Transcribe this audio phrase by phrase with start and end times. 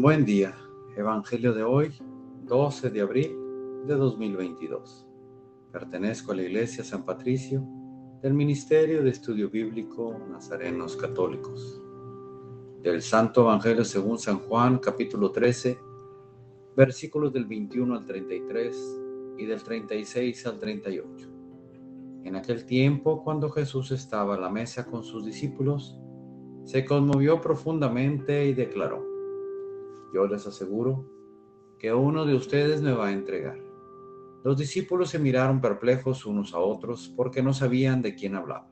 [0.00, 0.54] Buen día.
[0.96, 1.92] Evangelio de hoy,
[2.44, 3.36] 12 de abril
[3.84, 5.08] de 2022.
[5.72, 7.66] Pertenezco a la Iglesia San Patricio
[8.22, 11.82] del Ministerio de Estudio Bíblico Nazarenos Católicos.
[12.80, 15.76] Del Santo Evangelio según San Juan, capítulo 13,
[16.76, 19.00] versículos del 21 al 33
[19.36, 21.28] y del 36 al 38.
[22.22, 25.98] En aquel tiempo, cuando Jesús estaba a la mesa con sus discípulos,
[26.62, 29.17] se conmovió profundamente y declaró,
[30.12, 31.04] yo les aseguro
[31.78, 33.58] que uno de ustedes me va a entregar.
[34.44, 38.70] Los discípulos se miraron perplejos unos a otros porque no sabían de quién hablaba.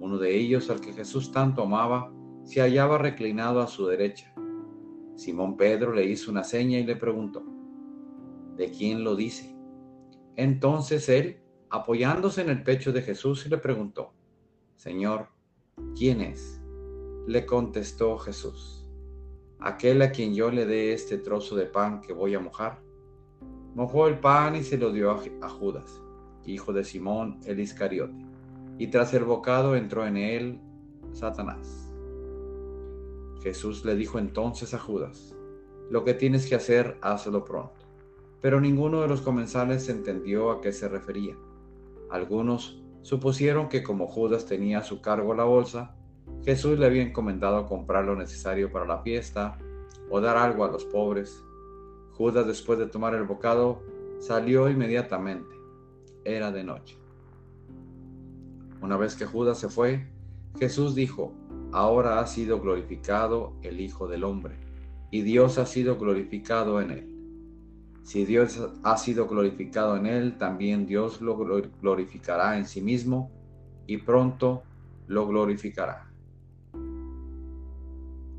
[0.00, 2.12] Uno de ellos, al que Jesús tanto amaba,
[2.44, 4.32] se hallaba reclinado a su derecha.
[5.16, 7.42] Simón Pedro le hizo una seña y le preguntó,
[8.56, 9.56] ¿de quién lo dice?
[10.36, 14.12] Entonces él, apoyándose en el pecho de Jesús, le preguntó,
[14.76, 15.28] Señor,
[15.96, 16.60] ¿quién es?
[17.26, 18.83] Le contestó Jesús
[19.64, 22.82] aquel a quien yo le dé este trozo de pan que voy a mojar.
[23.74, 26.02] Mojó el pan y se lo dio a Judas,
[26.44, 28.26] hijo de Simón el Iscariote,
[28.76, 30.60] y tras el bocado entró en él
[31.12, 31.90] Satanás.
[33.42, 35.34] Jesús le dijo entonces a Judas,
[35.88, 37.80] lo que tienes que hacer, hazlo pronto.
[38.42, 41.38] Pero ninguno de los comensales entendió a qué se refería.
[42.10, 45.96] Algunos supusieron que como Judas tenía a su cargo la bolsa,
[46.44, 49.58] Jesús le había encomendado comprar lo necesario para la fiesta
[50.10, 51.42] o dar algo a los pobres.
[52.12, 53.82] Judas, después de tomar el bocado,
[54.18, 55.54] salió inmediatamente.
[56.24, 56.96] Era de noche.
[58.80, 60.06] Una vez que Judas se fue,
[60.58, 61.32] Jesús dijo,
[61.72, 64.56] ahora ha sido glorificado el Hijo del Hombre,
[65.10, 67.10] y Dios ha sido glorificado en él.
[68.02, 71.36] Si Dios ha sido glorificado en él, también Dios lo
[71.80, 73.30] glorificará en sí mismo,
[73.86, 74.62] y pronto
[75.06, 76.13] lo glorificará.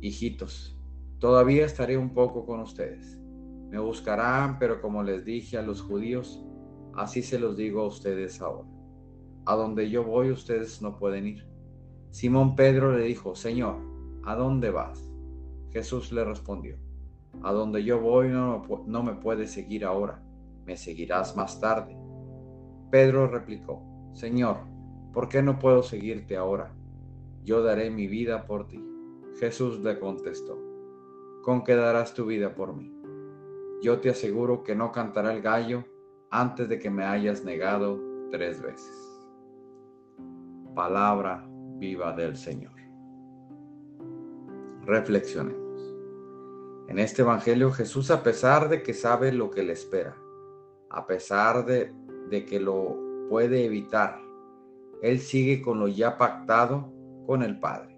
[0.00, 0.78] Hijitos,
[1.18, 3.18] todavía estaré un poco con ustedes.
[3.68, 6.42] Me buscarán, pero como les dije a los judíos,
[6.94, 8.68] así se los digo a ustedes ahora.
[9.44, 11.48] A donde yo voy ustedes no pueden ir.
[12.10, 13.76] Simón Pedro le dijo, Señor,
[14.24, 15.10] ¿a dónde vas?
[15.70, 16.76] Jesús le respondió,
[17.42, 20.22] A donde yo voy no, me puedes seguir ahora,
[20.64, 21.96] me seguirás más tarde.
[22.90, 23.82] Pedro replicó,
[24.14, 24.58] Señor,
[25.12, 26.72] ¿por qué no puedo seguirte ahora?
[27.44, 28.87] Yo daré mi vida por ti.
[29.38, 30.58] Jesús le contestó,
[31.42, 32.92] ¿con qué darás tu vida por mí?
[33.80, 35.84] Yo te aseguro que no cantará el gallo
[36.30, 38.00] antes de que me hayas negado
[38.32, 38.96] tres veces.
[40.74, 41.46] Palabra
[41.78, 42.72] viva del Señor.
[44.84, 45.94] Reflexionemos.
[46.88, 50.16] En este Evangelio Jesús, a pesar de que sabe lo que le espera,
[50.90, 51.92] a pesar de,
[52.28, 52.96] de que lo
[53.28, 54.20] puede evitar,
[55.00, 56.92] Él sigue con lo ya pactado
[57.26, 57.97] con el Padre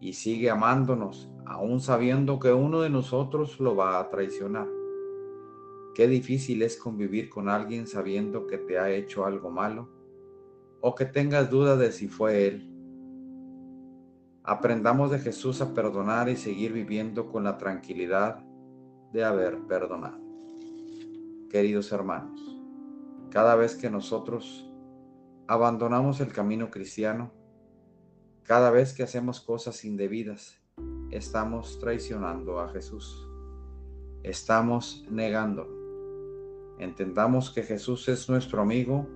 [0.00, 4.68] y sigue amándonos, aún sabiendo que uno de nosotros lo va a traicionar.
[5.94, 9.88] Qué difícil es convivir con alguien sabiendo que te ha hecho algo malo
[10.80, 12.70] o que tengas duda de si fue él.
[14.44, 18.44] Aprendamos de Jesús a perdonar y seguir viviendo con la tranquilidad
[19.12, 20.18] de haber perdonado.
[21.50, 22.56] Queridos hermanos,
[23.30, 24.70] cada vez que nosotros
[25.48, 27.32] abandonamos el camino cristiano,
[28.46, 30.56] cada vez que hacemos cosas indebidas,
[31.10, 33.28] estamos traicionando a Jesús.
[34.22, 35.68] Estamos negando.
[36.78, 39.08] Entendamos que Jesús es nuestro amigo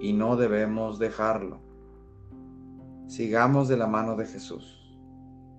[0.00, 1.58] y no debemos dejarlo.
[3.08, 4.96] Sigamos de la mano de Jesús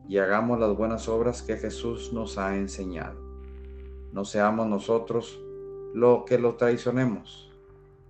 [0.08, 3.19] y hagamos las buenas obras que Jesús nos ha enseñado.
[4.12, 5.40] No seamos nosotros
[5.94, 7.53] lo que lo traicionemos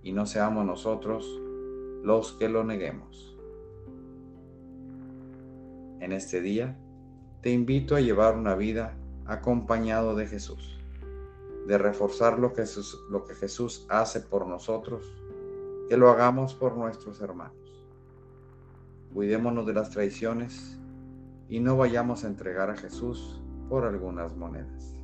[0.02, 1.26] y no seamos nosotros
[2.02, 3.37] los que lo neguemos
[6.00, 6.76] en este día,
[7.42, 8.94] te invito a llevar una vida
[9.26, 10.78] acompañado de Jesús,
[11.66, 12.64] de reforzar lo que,
[13.34, 15.04] Jesús, hace por nosotros,
[15.88, 17.54] que lo hagamos por nuestros hermanos.
[19.12, 20.78] Cuidémonos de las traiciones
[21.48, 24.94] y no vayamos a entregar a Jesús por algunas monedas.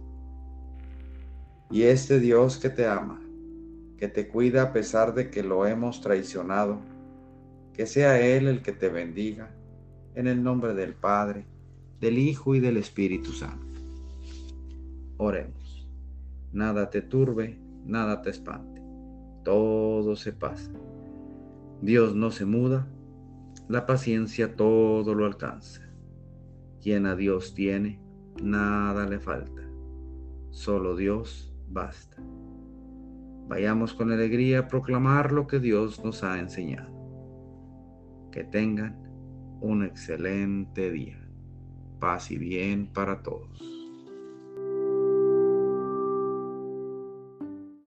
[1.70, 3.20] Y este Dios que te ama,
[3.98, 6.78] que te cuida a pesar de que lo hemos traicionado,
[7.72, 9.50] que sea Él el que te bendiga
[10.14, 11.46] en el nombre del Padre,
[12.00, 13.81] del Hijo y del Espíritu Santo.
[15.16, 15.88] Oremos.
[16.52, 18.81] Nada te turbe, nada te espante.
[19.44, 20.70] Todo se pasa.
[21.82, 22.87] Dios no se muda,
[23.69, 25.82] la paciencia todo lo alcanza.
[26.81, 28.00] Quien a Dios tiene,
[28.43, 29.62] nada le falta.
[30.50, 32.22] Solo Dios basta.
[33.49, 36.90] Vayamos con alegría a proclamar lo que Dios nos ha enseñado.
[38.31, 39.05] Que tengan
[39.64, 41.19] un excelente día.
[41.99, 43.83] Paz y bien para todos.